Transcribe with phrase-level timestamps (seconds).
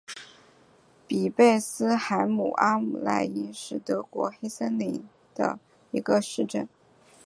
[1.05, 4.99] 比贝斯海姆阿姆赖因是德国黑森州
[5.35, 5.59] 的
[5.91, 6.67] 一个市镇。